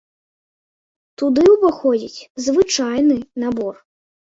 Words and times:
Туды 1.23 1.43
ўваходзіць 1.55 2.27
звычайны 2.47 3.21
набор. 3.47 3.75